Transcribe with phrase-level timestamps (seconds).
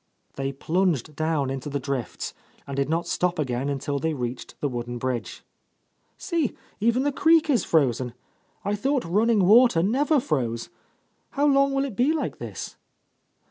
[0.35, 2.33] They plunged down into the drifts
[2.65, 5.43] and did not stop again until they reached the wooden bridge,
[6.17, 8.15] "See, even the creek is frozen!
[8.65, 10.71] I thought running water never froze.
[11.37, 12.77] How long will it be like this?"